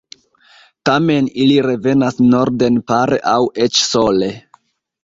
Tamen 0.89 1.27
ili 1.45 1.59
revenas 1.67 2.19
norden 2.33 2.81
pare 2.89 3.21
aŭ 3.35 3.39
eĉ 3.69 3.85
sole. 3.93 4.37